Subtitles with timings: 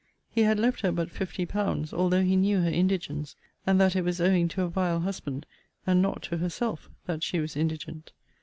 [0.31, 3.35] He had left her but fifty pounds, although he knew her indigence;
[3.67, 5.45] and that it was owing to a vile husband,
[5.85, 8.11] and not to herself, that she was indigent.